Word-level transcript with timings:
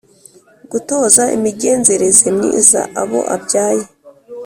gutoza 0.71 1.23
imigenzereze 1.37 2.25
myiza 2.37 2.81
abo 3.01 3.19
abyaye 3.35 3.85